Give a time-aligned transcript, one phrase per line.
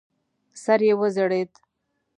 [0.63, 1.51] سر یې وځړېد.